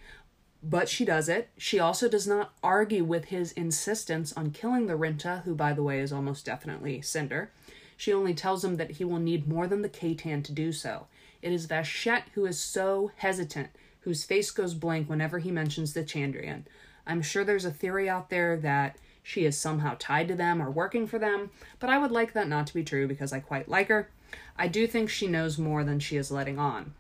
but 0.62 0.90
she 0.90 1.06
does 1.06 1.30
it. 1.30 1.50
She 1.58 1.80
also 1.80 2.10
does 2.10 2.28
not 2.28 2.54
argue 2.62 3.04
with 3.04 3.26
his 3.26 3.52
insistence 3.54 4.34
on 4.34 4.52
killing 4.52 4.88
the 4.88 4.98
Rinta, 4.98 5.44
who, 5.44 5.56
by 5.56 5.74
the 5.74 5.84
way, 5.84 6.00
is 6.00 6.12
almost 6.12 6.46
definitely 6.46 7.02
Cinder. 7.02 7.52
She 7.96 8.14
only 8.14 8.34
tells 8.34 8.64
him 8.64 8.78
that 8.78 8.92
he 8.92 9.06
will 9.06 9.20
need 9.20 9.48
more 9.48 9.68
than 9.68 9.82
the 9.82 9.90
Ketan 9.90 10.44
to 10.46 10.52
do 10.52 10.72
so. 10.72 11.08
It 11.42 11.54
is 11.54 11.68
Vashet 11.68 12.24
who 12.34 12.46
is 12.46 12.60
so 12.60 13.12
hesitant, 13.18 13.70
whose 14.02 14.24
face 14.24 14.52
goes 14.52 14.74
blank 14.74 15.10
whenever 15.10 15.40
he 15.40 15.52
mentions 15.52 15.94
the 15.94 16.04
Chandrian. 16.04 16.64
I'm 17.08 17.22
sure 17.22 17.44
there's 17.44 17.66
a 17.66 17.72
theory 17.72 18.10
out 18.10 18.30
there 18.30 18.58
that 18.58 18.98
she 19.24 19.46
is 19.46 19.58
somehow 19.58 19.96
tied 20.00 20.28
to 20.30 20.36
them 20.36 20.62
or 20.62 20.70
working 20.70 21.08
for 21.08 21.20
them, 21.20 21.52
but 21.80 21.90
I 21.90 21.98
would 21.98 22.12
like 22.12 22.34
that 22.34 22.48
not 22.48 22.68
to 22.68 22.74
be 22.74 22.84
true 22.84 23.08
because 23.08 23.32
I 23.32 23.40
quite 23.40 23.70
like 23.70 23.88
her. 23.88 24.10
I 24.58 24.68
do 24.68 24.88
think 24.88 25.10
she 25.10 25.28
knows 25.28 25.58
more 25.58 25.84
than 25.84 26.00
she 26.00 26.18
is 26.18 26.32
letting 26.32 26.60
on. 26.60 26.94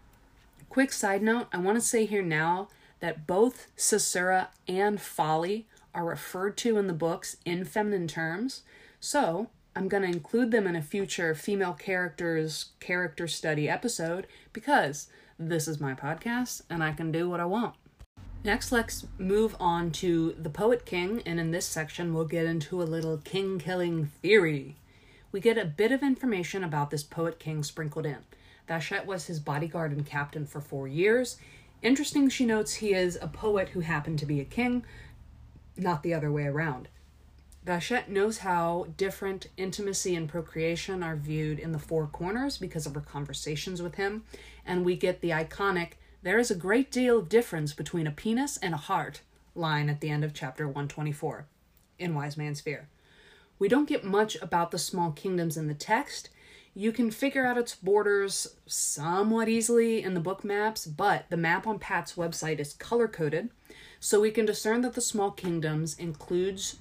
Quick 0.69 0.91
side 0.91 1.21
note 1.21 1.47
I 1.51 1.57
want 1.57 1.77
to 1.77 1.81
say 1.81 2.05
here 2.05 2.21
now 2.21 2.69
that 2.99 3.27
both 3.27 3.67
Sasura 3.77 4.47
and 4.67 5.01
Folly 5.01 5.67
are 5.93 6.05
referred 6.05 6.57
to 6.57 6.77
in 6.77 6.87
the 6.87 6.93
books 6.93 7.37
in 7.45 7.65
feminine 7.65 8.07
terms, 8.07 8.63
so 8.99 9.49
I'm 9.75 9.87
going 9.87 10.03
to 10.03 10.09
include 10.09 10.51
them 10.51 10.67
in 10.67 10.75
a 10.75 10.81
future 10.81 11.33
female 11.33 11.73
characters 11.73 12.71
character 12.79 13.27
study 13.27 13.69
episode 13.69 14.27
because 14.51 15.07
this 15.37 15.67
is 15.67 15.79
my 15.79 15.93
podcast 15.93 16.63
and 16.69 16.83
I 16.83 16.91
can 16.91 17.11
do 17.11 17.29
what 17.29 17.39
I 17.39 17.45
want. 17.45 17.75
Next, 18.43 18.71
let's 18.71 19.05
move 19.17 19.55
on 19.59 19.91
to 19.91 20.33
the 20.39 20.49
Poet 20.49 20.85
King, 20.85 21.21
and 21.25 21.41
in 21.41 21.51
this 21.51 21.65
section, 21.65 22.13
we'll 22.13 22.23
get 22.23 22.45
into 22.45 22.81
a 22.81 22.83
little 22.83 23.17
king 23.17 23.59
killing 23.59 24.05
theory. 24.05 24.77
We 25.33 25.41
get 25.41 25.57
a 25.57 25.65
bit 25.65 25.91
of 25.91 26.01
information 26.01 26.63
about 26.63 26.89
this 26.89 27.03
Poet 27.03 27.37
King 27.37 27.63
sprinkled 27.63 28.05
in. 28.05 28.19
Vashet 28.69 29.05
was 29.05 29.25
his 29.25 29.41
bodyguard 29.41 29.91
and 29.91 30.05
captain 30.05 30.45
for 30.45 30.61
four 30.61 30.87
years. 30.87 31.37
Interesting, 31.81 32.29
she 32.29 32.45
notes 32.45 32.75
he 32.75 32.93
is 32.93 33.17
a 33.21 33.27
poet 33.27 33.69
who 33.69 33.79
happened 33.79 34.19
to 34.19 34.25
be 34.25 34.39
a 34.39 34.45
king, 34.45 34.83
not 35.77 36.03
the 36.03 36.13
other 36.13 36.31
way 36.31 36.45
around. 36.45 36.87
Vashet 37.65 38.09
knows 38.09 38.39
how 38.39 38.87
different 38.97 39.47
intimacy 39.57 40.15
and 40.15 40.27
procreation 40.27 41.03
are 41.03 41.15
viewed 41.15 41.59
in 41.59 41.71
the 41.71 41.79
Four 41.79 42.07
Corners 42.07 42.57
because 42.57 42.85
of 42.85 42.95
her 42.95 43.01
conversations 43.01 43.81
with 43.81 43.95
him, 43.95 44.23
and 44.65 44.83
we 44.83 44.95
get 44.95 45.21
the 45.21 45.29
iconic 45.29 45.91
there 46.21 46.37
is 46.37 46.51
a 46.51 46.55
great 46.55 46.91
deal 46.91 47.19
of 47.19 47.29
difference 47.29 47.73
between 47.73 48.05
a 48.05 48.11
penis 48.11 48.57
and 48.57 48.73
a 48.73 48.77
heart 48.77 49.21
line 49.55 49.89
at 49.89 50.01
the 50.01 50.09
end 50.09 50.25
of 50.25 50.33
chapter 50.33 50.67
124 50.67 51.45
in 51.97 52.13
Wise 52.13 52.35
Man's 52.35 52.59
Fear. 52.59 52.89
We 53.57 53.69
don't 53.69 53.87
get 53.87 54.03
much 54.03 54.35
about 54.41 54.71
the 54.71 54.77
small 54.77 55.11
kingdoms 55.11 55.55
in 55.55 55.67
the 55.67 55.73
text. 55.73 56.29
You 56.73 56.91
can 56.91 57.11
figure 57.11 57.45
out 57.45 57.57
its 57.57 57.75
borders 57.75 58.55
somewhat 58.65 59.49
easily 59.49 60.03
in 60.03 60.13
the 60.13 60.19
book 60.19 60.43
maps, 60.43 60.85
but 60.85 61.25
the 61.29 61.37
map 61.37 61.65
on 61.67 61.79
Pat's 61.79 62.13
website 62.13 62.59
is 62.59 62.73
color 62.73 63.07
coded, 63.07 63.49
so 63.99 64.21
we 64.21 64.31
can 64.31 64.45
discern 64.45 64.81
that 64.81 64.93
the 64.93 65.01
small 65.01 65.31
kingdoms 65.31 65.97
includes 65.97 66.77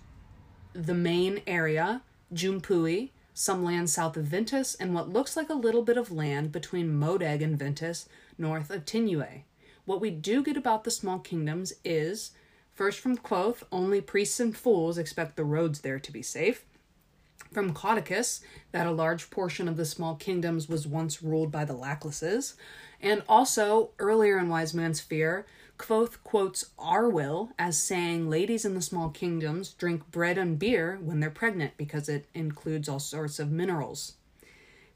the 0.73 0.95
main 0.95 1.43
area, 1.47 2.03
Junpui, 2.33 3.11
some 3.33 3.65
land 3.65 3.89
south 3.89 4.17
of 4.17 4.25
Ventus, 4.25 4.75
and 4.75 4.95
what 4.95 5.09
looks 5.09 5.37
like 5.37 5.49
a 5.49 5.55
little 5.55 5.83
bit 5.83 5.97
of 5.97 6.13
land 6.13 6.53
between 6.53 7.01
Modeg 7.01 7.43
and 7.43 7.59
Ventus, 7.59 8.09
north 8.37 8.71
of 8.71 8.85
Tinue. 8.85 9.43
What 9.85 10.01
we 10.01 10.11
do 10.11 10.43
get 10.43 10.57
about 10.57 10.85
the 10.85 10.91
small 10.91 11.19
kingdoms 11.19 11.73
is 11.85 12.33
first 12.75 13.01
from 13.01 13.17
Kvothe, 13.17 13.63
only 13.73 14.01
priests 14.01 14.39
and 14.39 14.57
fools 14.57 14.99
expect 14.99 15.37
the 15.37 15.45
roads 15.45 15.81
there 15.81 15.99
to 15.99 16.13
be 16.13 16.23
safe. 16.23 16.65
From 17.53 17.73
Caudicus, 17.73 18.41
that 18.73 18.87
a 18.87 18.91
large 18.91 19.31
portion 19.31 19.69
of 19.69 19.77
the 19.77 19.85
small 19.85 20.15
kingdoms 20.17 20.69
was 20.69 20.87
once 20.87 21.23
ruled 21.23 21.51
by 21.51 21.65
the 21.65 21.75
Lacklesses. 21.75 22.55
And 23.01 23.23
also, 23.29 23.91
earlier 23.99 24.39
in 24.39 24.49
Wise 24.49 24.75
Man's 24.75 25.01
Fear, 25.01 25.47
Kvothe 25.79 26.23
quotes 26.25 26.71
Arwyl 26.79 27.51
as 27.59 27.79
saying 27.79 28.29
ladies 28.29 28.65
in 28.65 28.75
the 28.75 28.83
small 28.83 29.09
kingdoms 29.11 29.73
drink 29.75 30.11
bread 30.11 30.37
and 30.37 30.59
beer 30.59 30.99
when 31.01 31.21
they're 31.21 31.31
pregnant 31.31 31.77
because 31.77 32.09
it 32.09 32.27
includes 32.35 32.89
all 32.89 32.99
sorts 32.99 33.39
of 33.39 33.51
minerals. 33.51 34.15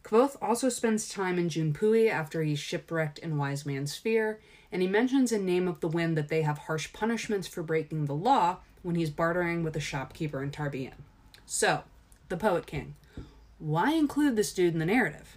Kvothe 0.02 0.36
also 0.42 0.68
spends 0.68 1.08
time 1.08 1.38
in 1.38 1.48
Junpui 1.48 2.10
after 2.10 2.42
he's 2.42 2.58
shipwrecked 2.58 3.20
in 3.20 3.38
Wise 3.38 3.64
Man's 3.64 3.96
Fear, 3.96 4.40
and 4.72 4.82
he 4.82 4.88
mentions 4.88 5.30
in 5.30 5.46
Name 5.46 5.68
of 5.68 5.80
the 5.80 5.88
Wind 5.88 6.16
that 6.16 6.28
they 6.28 6.42
have 6.42 6.58
harsh 6.58 6.92
punishments 6.92 7.46
for 7.46 7.62
breaking 7.62 8.06
the 8.06 8.14
law 8.14 8.58
when 8.82 8.96
he's 8.96 9.10
bartering 9.10 9.62
with 9.62 9.76
a 9.76 9.80
shopkeeper 9.80 10.42
in 10.42 10.50
Tarbean. 10.50 10.94
So, 11.46 11.84
the 12.32 12.38
Poet 12.38 12.66
King. 12.66 12.94
Why 13.58 13.92
include 13.92 14.36
this 14.36 14.54
dude 14.54 14.72
in 14.72 14.78
the 14.78 14.86
narrative? 14.86 15.36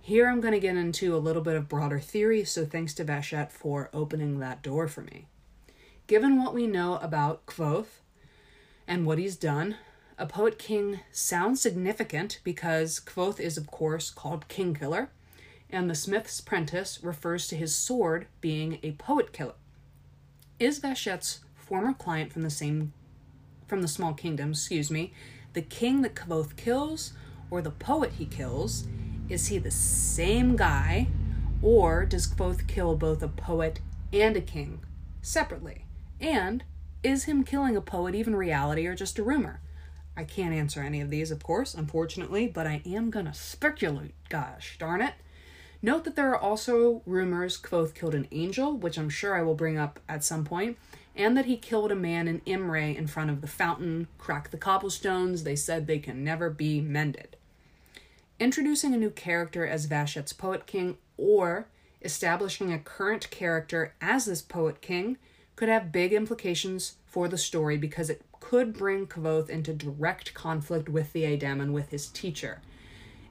Here 0.00 0.28
I'm 0.28 0.40
going 0.40 0.54
to 0.54 0.58
get 0.58 0.76
into 0.76 1.14
a 1.14 1.18
little 1.18 1.40
bit 1.40 1.54
of 1.54 1.68
broader 1.68 2.00
theory, 2.00 2.42
so 2.42 2.66
thanks 2.66 2.92
to 2.94 3.04
Vashet 3.04 3.52
for 3.52 3.90
opening 3.94 4.40
that 4.40 4.60
door 4.60 4.88
for 4.88 5.02
me. 5.02 5.26
Given 6.08 6.42
what 6.42 6.52
we 6.52 6.66
know 6.66 6.96
about 6.96 7.46
Kvothe 7.46 8.00
and 8.88 9.06
what 9.06 9.18
he's 9.18 9.36
done, 9.36 9.76
a 10.18 10.26
poet 10.26 10.58
king 10.58 10.98
sounds 11.12 11.60
significant 11.60 12.40
because 12.42 12.98
Kvothe 12.98 13.38
is, 13.38 13.56
of 13.56 13.68
course, 13.68 14.10
called 14.10 14.48
King 14.48 14.74
Killer, 14.74 15.10
and 15.70 15.88
the 15.88 15.94
smith's 15.94 16.40
Prentice 16.40 17.04
refers 17.04 17.46
to 17.46 17.56
his 17.56 17.72
sword 17.72 18.26
being 18.40 18.80
a 18.82 18.92
poet 18.92 19.32
killer. 19.32 19.54
Is 20.58 20.80
Vashet's 20.80 21.44
former 21.54 21.92
client 21.92 22.32
from 22.32 22.42
the 22.42 22.50
same 22.50 22.92
from 23.68 23.82
the 23.82 23.88
small 23.88 24.14
kingdom, 24.14 24.50
excuse 24.50 24.90
me, 24.90 25.12
the 25.56 25.62
king 25.62 26.02
that 26.02 26.14
Kvothe 26.14 26.54
kills, 26.54 27.14
or 27.50 27.62
the 27.62 27.70
poet 27.70 28.12
he 28.18 28.26
kills, 28.26 28.86
is 29.30 29.46
he 29.46 29.56
the 29.56 29.70
same 29.70 30.54
guy, 30.54 31.08
or 31.62 32.04
does 32.04 32.26
both 32.26 32.66
kill 32.66 32.94
both 32.94 33.22
a 33.22 33.28
poet 33.28 33.80
and 34.12 34.36
a 34.36 34.42
king 34.42 34.80
separately? 35.22 35.86
And 36.20 36.62
is 37.02 37.24
him 37.24 37.42
killing 37.42 37.74
a 37.74 37.80
poet 37.80 38.14
even 38.14 38.36
reality 38.36 38.86
or 38.86 38.94
just 38.94 39.18
a 39.18 39.22
rumor? 39.22 39.62
I 40.14 40.24
can't 40.24 40.52
answer 40.52 40.82
any 40.82 41.00
of 41.00 41.08
these, 41.08 41.30
of 41.30 41.42
course, 41.42 41.72
unfortunately, 41.72 42.48
but 42.48 42.66
I 42.66 42.82
am 42.84 43.08
gonna 43.08 43.32
speculate, 43.32 44.14
gosh 44.28 44.76
darn 44.78 45.00
it. 45.00 45.14
Note 45.80 46.04
that 46.04 46.16
there 46.16 46.28
are 46.28 46.38
also 46.38 47.00
rumors 47.06 47.58
Kvothe 47.58 47.94
killed 47.94 48.14
an 48.14 48.28
angel, 48.30 48.76
which 48.76 48.98
I'm 48.98 49.08
sure 49.08 49.34
I 49.34 49.42
will 49.42 49.54
bring 49.54 49.78
up 49.78 50.00
at 50.06 50.22
some 50.22 50.44
point, 50.44 50.76
and 51.16 51.36
that 51.36 51.46
he 51.46 51.56
killed 51.56 51.90
a 51.90 51.96
man 51.96 52.28
in 52.28 52.42
Imre 52.44 52.94
in 52.94 53.06
front 53.06 53.30
of 53.30 53.40
the 53.40 53.46
fountain, 53.46 54.06
cracked 54.18 54.50
the 54.50 54.58
cobblestones, 54.58 55.42
they 55.42 55.56
said 55.56 55.86
they 55.86 55.98
can 55.98 56.22
never 56.22 56.50
be 56.50 56.80
mended. 56.80 57.36
Introducing 58.38 58.92
a 58.92 58.98
new 58.98 59.10
character 59.10 59.66
as 59.66 59.86
Vashet's 59.86 60.34
Poet 60.34 60.66
King 60.66 60.98
or 61.16 61.68
establishing 62.02 62.72
a 62.72 62.78
current 62.78 63.30
character 63.30 63.94
as 64.00 64.26
this 64.26 64.42
Poet 64.42 64.82
King 64.82 65.16
could 65.56 65.70
have 65.70 65.90
big 65.90 66.12
implications 66.12 66.96
for 67.06 67.28
the 67.28 67.38
story 67.38 67.78
because 67.78 68.10
it 68.10 68.22
could 68.38 68.74
bring 68.74 69.06
Kvothe 69.06 69.48
into 69.48 69.72
direct 69.72 70.34
conflict 70.34 70.88
with 70.88 71.14
the 71.14 71.22
Adem 71.22 71.62
and 71.62 71.72
with 71.72 71.90
his 71.90 72.08
teacher. 72.08 72.60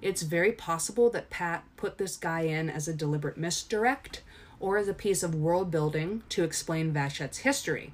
It's 0.02 0.24
very 0.24 0.52
possible 0.52 1.10
that 1.12 1.30
Pat 1.30 1.64
put 1.78 1.98
this 1.98 2.18
guy 2.18 2.42
in 2.42 2.70
as 2.70 2.88
a 2.88 2.94
deliberate 2.94 3.38
misdirect 3.38 4.24
or 4.66 4.80
as 4.80 4.88
a 4.88 4.96
piece 4.96 5.22
of 5.22 5.36
world 5.36 5.70
building 5.70 6.24
to 6.28 6.44
explain 6.44 6.92
Vashet's 6.92 7.38
history. 7.38 7.94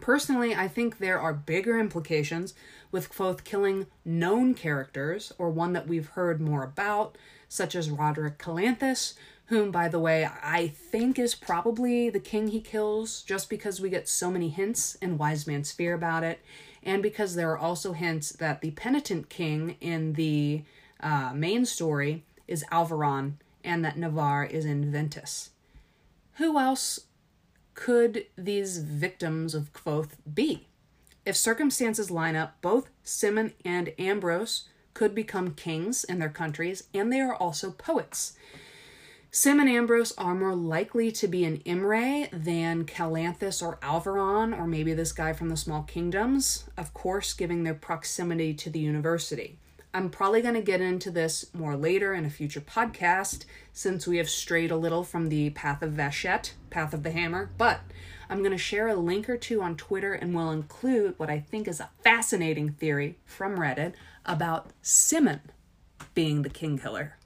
Personally, 0.00 0.54
I 0.54 0.66
think 0.66 0.96
there 0.96 1.20
are 1.20 1.34
bigger 1.34 1.78
implications 1.78 2.54
with 2.90 3.14
both 3.14 3.44
killing 3.44 3.86
known 4.02 4.54
characters, 4.54 5.30
or 5.36 5.50
one 5.50 5.74
that 5.74 5.86
we've 5.86 6.08
heard 6.08 6.40
more 6.40 6.64
about, 6.64 7.18
such 7.50 7.74
as 7.74 7.90
Roderick 7.90 8.38
Calanthus, 8.38 9.12
whom, 9.48 9.70
by 9.70 9.88
the 9.88 9.98
way, 9.98 10.26
I 10.42 10.68
think 10.68 11.18
is 11.18 11.34
probably 11.34 12.08
the 12.08 12.18
king 12.18 12.48
he 12.48 12.62
kills, 12.62 13.20
just 13.20 13.50
because 13.50 13.78
we 13.78 13.90
get 13.90 14.08
so 14.08 14.30
many 14.30 14.48
hints 14.48 14.94
in 15.02 15.18
Wise 15.18 15.46
Man's 15.46 15.70
Fear 15.70 15.92
about 15.92 16.24
it, 16.24 16.40
and 16.82 17.02
because 17.02 17.34
there 17.34 17.50
are 17.50 17.58
also 17.58 17.92
hints 17.92 18.32
that 18.32 18.62
the 18.62 18.70
penitent 18.70 19.28
king 19.28 19.76
in 19.82 20.14
the 20.14 20.62
uh, 21.00 21.32
main 21.34 21.66
story 21.66 22.24
is 22.48 22.64
Alveron, 22.72 23.34
and 23.62 23.84
that 23.84 23.98
Navarre 23.98 24.46
is 24.46 24.64
in 24.64 24.90
Ventus. 24.90 25.50
Who 26.36 26.58
else 26.58 27.00
could 27.74 28.26
these 28.36 28.78
victims 28.78 29.54
of 29.54 29.72
Kvothe 29.72 30.14
be? 30.32 30.66
If 31.24 31.36
circumstances 31.36 32.10
line 32.10 32.34
up, 32.34 32.60
both 32.60 32.90
Simmon 33.04 33.52
and 33.64 33.92
Ambrose 33.98 34.68
could 34.94 35.14
become 35.14 35.54
kings 35.54 36.02
in 36.02 36.18
their 36.18 36.28
countries, 36.28 36.84
and 36.92 37.12
they 37.12 37.20
are 37.20 37.34
also 37.34 37.70
poets. 37.70 38.36
Sim 39.30 39.58
and 39.58 39.68
Ambrose 39.68 40.12
are 40.18 40.34
more 40.34 40.54
likely 40.54 41.10
to 41.12 41.26
be 41.26 41.44
an 41.44 41.60
Imre 41.64 42.28
than 42.32 42.84
Calanthus 42.84 43.62
or 43.62 43.78
Alveron, 43.82 44.56
or 44.56 44.66
maybe 44.66 44.92
this 44.92 45.12
guy 45.12 45.32
from 45.32 45.48
the 45.48 45.56
Small 45.56 45.82
Kingdoms, 45.82 46.64
of 46.76 46.94
course, 46.94 47.32
giving 47.32 47.62
their 47.62 47.74
proximity 47.74 48.54
to 48.54 48.70
the 48.70 48.78
university. 48.78 49.58
I'm 49.94 50.10
probably 50.10 50.42
going 50.42 50.56
to 50.56 50.60
get 50.60 50.80
into 50.80 51.12
this 51.12 51.46
more 51.54 51.76
later 51.76 52.14
in 52.14 52.24
a 52.24 52.30
future 52.30 52.60
podcast 52.60 53.44
since 53.72 54.08
we 54.08 54.16
have 54.16 54.28
strayed 54.28 54.72
a 54.72 54.76
little 54.76 55.04
from 55.04 55.28
the 55.28 55.50
path 55.50 55.82
of 55.82 55.92
Vashet, 55.92 56.54
path 56.68 56.92
of 56.92 57.04
the 57.04 57.12
hammer, 57.12 57.50
but 57.56 57.78
I'm 58.28 58.40
going 58.40 58.50
to 58.50 58.58
share 58.58 58.88
a 58.88 58.96
link 58.96 59.28
or 59.28 59.36
two 59.36 59.62
on 59.62 59.76
Twitter 59.76 60.12
and 60.12 60.34
will 60.34 60.50
include 60.50 61.16
what 61.16 61.30
I 61.30 61.38
think 61.38 61.68
is 61.68 61.78
a 61.78 61.90
fascinating 62.02 62.72
theory 62.72 63.18
from 63.24 63.56
Reddit 63.56 63.92
about 64.26 64.70
Simmon 64.82 65.40
being 66.12 66.42
the 66.42 66.50
king 66.50 66.76
killer. 66.76 67.16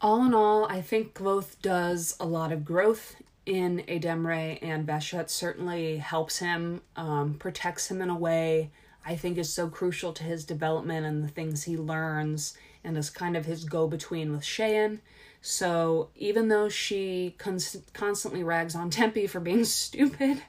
All 0.00 0.24
in 0.24 0.34
all, 0.34 0.64
I 0.64 0.82
think 0.82 1.14
Kvothe 1.14 1.54
does 1.62 2.16
a 2.18 2.26
lot 2.26 2.50
of 2.50 2.64
growth 2.64 3.14
in 3.46 3.84
Ademre, 3.86 4.58
and 4.60 4.84
Vashet 4.84 5.30
certainly 5.30 5.98
helps 5.98 6.38
him, 6.38 6.82
um, 6.96 7.34
protects 7.34 7.92
him 7.92 8.02
in 8.02 8.10
a 8.10 8.16
way 8.16 8.70
I 9.10 9.16
think 9.16 9.38
is 9.38 9.52
so 9.52 9.66
crucial 9.66 10.12
to 10.12 10.22
his 10.22 10.44
development 10.44 11.04
and 11.04 11.24
the 11.24 11.28
things 11.28 11.64
he 11.64 11.76
learns 11.76 12.56
and 12.84 12.96
is 12.96 13.10
kind 13.10 13.36
of 13.36 13.44
his 13.44 13.64
go 13.64 13.88
between 13.88 14.30
with 14.30 14.42
Shehyn. 14.42 15.00
So 15.42 16.10
even 16.14 16.46
though 16.46 16.68
she 16.68 17.34
const- 17.36 17.92
constantly 17.92 18.44
rags 18.44 18.76
on 18.76 18.88
Tempi 18.88 19.26
for 19.26 19.40
being 19.40 19.64
stupid, 19.64 20.40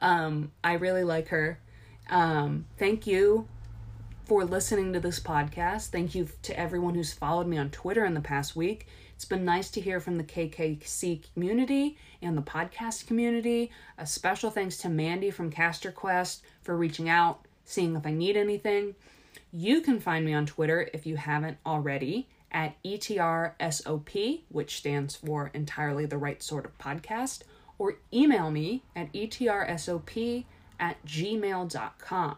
um, 0.00 0.50
I 0.64 0.72
really 0.74 1.04
like 1.04 1.28
her. 1.28 1.58
Um, 2.08 2.64
thank 2.78 3.06
you 3.06 3.48
for 4.24 4.46
listening 4.46 4.94
to 4.94 5.00
this 5.00 5.20
podcast. 5.20 5.88
Thank 5.88 6.14
you 6.14 6.26
to 6.40 6.58
everyone 6.58 6.94
who's 6.94 7.12
followed 7.12 7.46
me 7.46 7.58
on 7.58 7.68
Twitter 7.68 8.06
in 8.06 8.14
the 8.14 8.22
past 8.22 8.56
week. 8.56 8.86
It's 9.14 9.26
been 9.26 9.44
nice 9.44 9.70
to 9.72 9.80
hear 9.82 10.00
from 10.00 10.16
the 10.16 10.24
KKC 10.24 11.22
community 11.34 11.98
and 12.22 12.34
the 12.34 12.42
podcast 12.42 13.06
community. 13.06 13.70
A 13.98 14.06
special 14.06 14.50
thanks 14.50 14.78
to 14.78 14.88
Mandy 14.88 15.30
from 15.30 15.50
Caster 15.50 15.92
Quest 15.92 16.42
for 16.62 16.74
reaching 16.74 17.10
out 17.10 17.45
seeing 17.66 17.94
if 17.94 18.06
I 18.06 18.12
need 18.12 18.36
anything. 18.36 18.94
You 19.52 19.82
can 19.82 20.00
find 20.00 20.24
me 20.24 20.32
on 20.32 20.46
Twitter 20.46 20.88
if 20.94 21.04
you 21.04 21.16
haven't 21.16 21.58
already 21.66 22.28
at 22.50 22.82
ETRSOP, 22.82 24.40
which 24.48 24.78
stands 24.78 25.16
for 25.16 25.50
Entirely 25.52 26.06
the 26.06 26.16
Right 26.16 26.42
Sort 26.42 26.64
of 26.64 26.78
Podcast, 26.78 27.42
or 27.78 27.98
email 28.12 28.50
me 28.50 28.82
at 28.94 29.12
ETRSOP 29.12 30.44
at 30.80 31.04
gmail.com. 31.04 32.36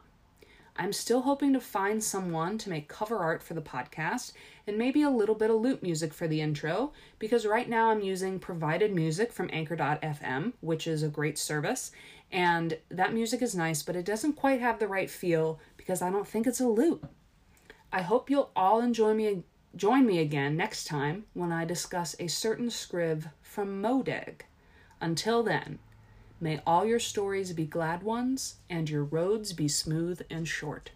I'm 0.80 0.92
still 0.92 1.22
hoping 1.22 1.52
to 1.54 1.60
find 1.60 2.02
someone 2.02 2.56
to 2.58 2.70
make 2.70 2.88
cover 2.88 3.18
art 3.18 3.42
for 3.42 3.54
the 3.54 3.60
podcast 3.60 4.32
and 4.64 4.78
maybe 4.78 5.02
a 5.02 5.10
little 5.10 5.34
bit 5.34 5.50
of 5.50 5.60
loop 5.60 5.82
music 5.82 6.14
for 6.14 6.28
the 6.28 6.40
intro 6.40 6.92
because 7.18 7.44
right 7.44 7.68
now 7.68 7.90
I'm 7.90 8.00
using 8.00 8.38
provided 8.38 8.94
music 8.94 9.32
from 9.32 9.50
Anchor.fm, 9.52 10.52
which 10.60 10.86
is 10.86 11.02
a 11.02 11.08
great 11.08 11.36
service, 11.36 11.90
and 12.30 12.78
that 12.90 13.14
music 13.14 13.40
is 13.42 13.54
nice, 13.54 13.82
but 13.82 13.96
it 13.96 14.04
doesn't 14.04 14.34
quite 14.34 14.60
have 14.60 14.78
the 14.78 14.88
right 14.88 15.10
feel 15.10 15.60
because 15.76 16.02
I 16.02 16.10
don't 16.10 16.28
think 16.28 16.46
it's 16.46 16.60
a 16.60 16.68
loop. 16.68 17.08
I 17.92 18.02
hope 18.02 18.28
you'll 18.28 18.50
all 18.54 18.80
enjoy 18.80 19.14
me 19.14 19.44
join 19.76 20.06
me 20.06 20.18
again 20.18 20.56
next 20.56 20.86
time 20.86 21.24
when 21.34 21.52
I 21.52 21.64
discuss 21.64 22.16
a 22.18 22.26
certain 22.26 22.68
scriv 22.68 23.30
from 23.42 23.82
Modeg. 23.82 24.40
Until 25.00 25.42
then, 25.42 25.78
may 26.40 26.60
all 26.66 26.84
your 26.84 26.98
stories 26.98 27.52
be 27.52 27.66
glad 27.66 28.02
ones 28.02 28.56
and 28.68 28.90
your 28.90 29.04
roads 29.04 29.52
be 29.52 29.68
smooth 29.68 30.20
and 30.30 30.48
short. 30.48 30.90